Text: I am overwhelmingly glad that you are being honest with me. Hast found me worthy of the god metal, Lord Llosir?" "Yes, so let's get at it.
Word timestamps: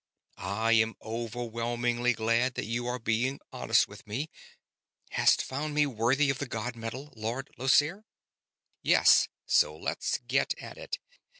I 0.39 0.71
am 0.71 0.95
overwhelmingly 0.99 2.13
glad 2.13 2.55
that 2.55 2.65
you 2.65 2.87
are 2.87 2.97
being 2.97 3.39
honest 3.53 3.87
with 3.87 4.07
me. 4.07 4.31
Hast 5.11 5.43
found 5.43 5.75
me 5.75 5.85
worthy 5.85 6.31
of 6.31 6.39
the 6.39 6.47
god 6.47 6.75
metal, 6.75 7.13
Lord 7.15 7.51
Llosir?" 7.55 8.03
"Yes, 8.81 9.27
so 9.45 9.77
let's 9.77 10.17
get 10.27 10.55
at 10.57 10.75
it. 10.75 10.97